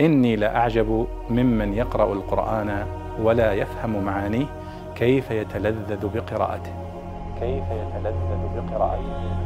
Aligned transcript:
إني 0.00 0.36
لأعجب 0.36 1.06
ممن 1.30 1.74
يقرأ 1.74 2.12
القرآن 2.12 2.86
ولا 3.22 3.52
يفهم 3.52 4.04
معانيه 4.04 4.46
كيف 4.96 5.30
يتلذذ 5.30 6.08
بقراءته. 6.08 6.72
كيف 7.40 7.64
يتلذذ 7.64 8.40
بقراءته. 8.56 9.38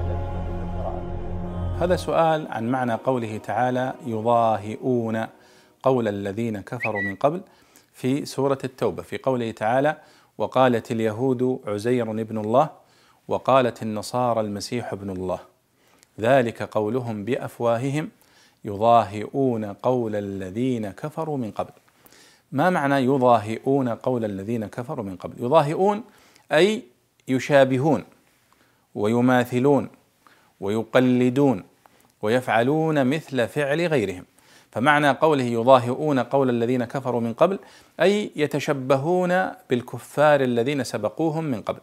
هذا 1.81 1.97
سؤال 1.97 2.49
عن 2.51 2.69
معنى 2.69 2.95
قوله 2.95 3.39
تعالى 3.39 3.95
يضاهئون 4.07 5.27
قول 5.83 6.09
الذين 6.09 6.61
كفروا 6.61 7.01
من 7.03 7.15
قبل 7.17 7.41
في 7.93 8.25
سورة 8.25 8.59
التوبة. 8.65 9.03
في 9.03 9.19
قوله 9.19 9.51
تعالى 9.51 9.97
وقالت 10.39 10.93
اليهود 10.93 11.61
عزير 11.67 12.11
ابن 12.11 12.39
الله 12.39 12.71
وقالت 13.29 13.83
النصارى 13.83 14.41
المسيح 14.41 14.93
ابن 14.93 15.11
الله. 15.11 15.39
ذلك 16.21 16.63
قولهم 16.63 17.25
بأفواههم 17.25 18.09
يضاهئون 18.65 19.65
قول 19.65 20.17
الذين 20.17 20.91
كفروا 20.91 21.37
من 21.37 21.51
قبل. 21.51 21.73
ما 22.53 22.71
معنى 22.71 22.95
يضاهئون 22.95 23.89
قول 23.89 24.25
الذين 24.25 24.67
كفروا 24.67 25.05
من 25.05 25.17
قبل؟ 25.17 25.45
يضاهئون 25.45 26.05
أي 26.53 26.83
يشابهون 27.29 28.05
ويماثلون 28.95 29.89
ويقلدون 30.61 31.65
ويفعلون 32.23 33.07
مثل 33.07 33.49
فعل 33.49 33.87
غيرهم. 33.87 34.25
فمعنى 34.71 35.11
قوله 35.11 35.45
يضاهئون 35.45 36.19
قول 36.19 36.51
الذين 36.51 36.85
كفروا 36.85 37.21
من 37.21 37.35
قبل 37.35 37.59
أي 38.01 38.31
يتشبهون 38.37 39.51
بالكفار 39.71 40.41
الذين 40.41 40.85
سبقوهم 40.85 41.45
من 41.45 41.63
قبل. 41.63 41.81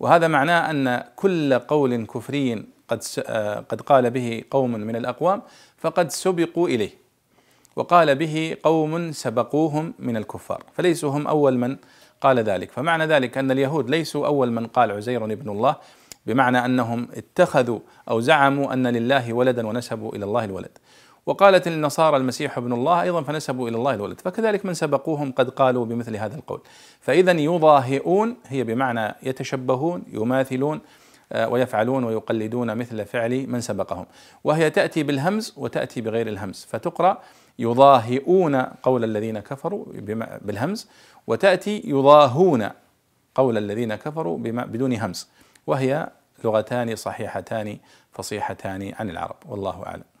وهذا 0.00 0.28
معناه 0.28 0.70
أن 0.70 1.04
كل 1.16 1.58
قول 1.58 2.06
كفري 2.06 2.64
قد 2.88 3.02
آه، 3.26 3.60
قد 3.60 3.80
قال 3.80 4.10
به 4.10 4.44
قوم 4.50 4.70
من 4.70 4.96
الأقوام 4.96 5.42
فقد 5.78 6.10
سبقوا 6.10 6.68
إليه 6.68 6.90
وقال 7.76 8.14
به 8.14 8.56
قوم 8.62 9.12
سبقوهم 9.12 9.94
من 9.98 10.16
الكفار 10.16 10.62
فليسوا 10.74 11.10
هم 11.10 11.26
أول 11.26 11.58
من 11.58 11.76
قال 12.20 12.38
ذلك. 12.38 12.70
فمعنى 12.70 13.06
ذلك 13.06 13.38
أن 13.38 13.50
اليهود 13.50 13.90
ليسوا 13.90 14.26
أول 14.26 14.52
من 14.52 14.66
قال 14.66 14.90
عزير 14.90 15.24
ابن 15.24 15.50
الله 15.50 15.76
بمعنى 16.26 16.64
أنهم 16.64 17.08
اتخذوا 17.14 17.78
أو 18.10 18.20
زعموا 18.20 18.72
أن 18.72 18.86
لله 18.86 19.32
ولدا 19.32 19.66
ونسبوا 19.66 20.16
إلى 20.16 20.24
الله 20.24 20.44
الولد. 20.44 20.78
وقالت 21.26 21.66
النصارى 21.66 22.16
المسيح 22.16 22.58
ابن 22.58 22.72
الله 22.72 23.02
أيضا 23.02 23.22
فنسبوا 23.22 23.68
إلى 23.68 23.76
الله 23.76 23.94
الولد. 23.94 24.20
فكذلك 24.20 24.66
من 24.66 24.74
سبقوهم 24.74 25.32
قد 25.32 25.50
قالوا 25.50 25.84
بمثل 25.84 26.16
هذا 26.16 26.36
القول. 26.36 26.60
فاذا 27.00 27.32
يضاهئون 27.32 28.36
هي 28.46 28.64
بمعنى 28.64 29.14
يتشبهون 29.22 30.02
يماثلون 30.12 30.80
آه، 31.32 31.48
ويفعلون 31.48 32.04
ويقلدون 32.04 32.76
مثل 32.76 33.04
فعل 33.04 33.46
من 33.46 33.60
سبقهم. 33.60 34.06
وهي 34.44 34.70
تأتي 34.70 35.02
بالهمز 35.02 35.54
وتأتي 35.56 36.00
بغير 36.00 36.28
الهمز. 36.28 36.66
فتقرأ 36.70 37.22
يضاهئون 37.58 38.56
قول 38.62 39.04
الذين 39.04 39.38
كفروا 39.38 39.84
بالهمز 40.42 40.88
وتأتي 41.26 41.82
يضاهون 41.84 42.68
قول 43.34 43.58
الذين 43.58 43.94
كفروا 43.94 44.38
بدون 44.38 44.92
همز. 44.92 45.28
وهي 45.66 46.10
لغتان 46.44 46.96
صحيحتان 46.96 47.78
فصيحتان 48.12 48.92
عن 48.98 49.10
العرب. 49.10 49.36
والله 49.48 49.86
أعلم. 49.86 50.17